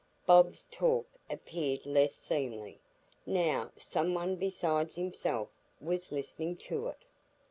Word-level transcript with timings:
Bob's 0.25 0.65
talk 0.65 1.05
appeared 1.29 1.85
less 1.85 2.15
seemly, 2.15 2.79
now 3.23 3.69
some 3.77 4.15
one 4.15 4.35
besides 4.35 4.95
himself 4.95 5.49
was 5.79 6.11
listening 6.11 6.55
to 6.57 6.87
it. 6.87 7.05